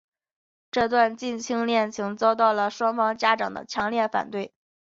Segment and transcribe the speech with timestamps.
[0.71, 4.51] 这段近亲恋情遭到双方家长的强烈反对。